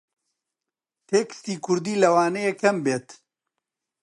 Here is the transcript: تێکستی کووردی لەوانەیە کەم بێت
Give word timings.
تێکستی 1.07 1.55
کووردی 1.63 1.99
لەوانەیە 2.03 2.53
کەم 2.61 2.77
بێت 2.85 3.07